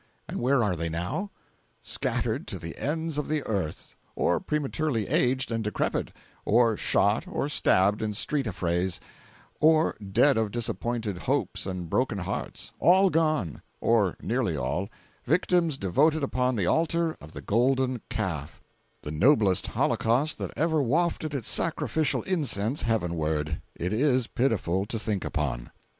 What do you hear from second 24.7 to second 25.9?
to think upon.